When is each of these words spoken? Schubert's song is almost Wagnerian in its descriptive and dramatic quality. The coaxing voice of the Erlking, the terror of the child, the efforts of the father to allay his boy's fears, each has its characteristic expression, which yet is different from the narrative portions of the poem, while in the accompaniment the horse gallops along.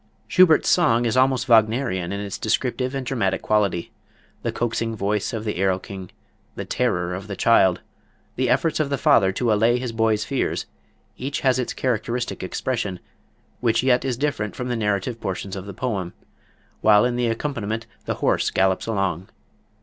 Schubert's 0.27 0.67
song 0.67 1.05
is 1.05 1.15
almost 1.15 1.45
Wagnerian 1.47 2.11
in 2.11 2.19
its 2.19 2.39
descriptive 2.39 2.95
and 2.95 3.05
dramatic 3.05 3.43
quality. 3.43 3.91
The 4.41 4.51
coaxing 4.51 4.95
voice 4.95 5.31
of 5.31 5.43
the 5.45 5.59
Erlking, 5.61 6.09
the 6.55 6.65
terror 6.65 7.13
of 7.13 7.27
the 7.27 7.35
child, 7.35 7.81
the 8.35 8.49
efforts 8.49 8.79
of 8.79 8.89
the 8.89 8.97
father 8.97 9.31
to 9.33 9.53
allay 9.53 9.77
his 9.77 9.91
boy's 9.91 10.25
fears, 10.25 10.65
each 11.17 11.41
has 11.41 11.59
its 11.59 11.73
characteristic 11.75 12.41
expression, 12.41 12.99
which 13.59 13.83
yet 13.83 14.03
is 14.03 14.17
different 14.17 14.55
from 14.55 14.69
the 14.69 14.75
narrative 14.75 15.21
portions 15.21 15.55
of 15.55 15.67
the 15.67 15.71
poem, 15.71 16.13
while 16.81 17.05
in 17.05 17.15
the 17.15 17.27
accompaniment 17.27 17.85
the 18.05 18.15
horse 18.25 18.49
gallops 18.49 18.87
along. 18.87 19.29